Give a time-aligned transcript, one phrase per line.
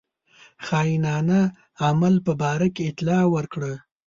[0.65, 1.39] خاینانه
[1.87, 3.73] عمل په باره کې اطلاع ورکړه.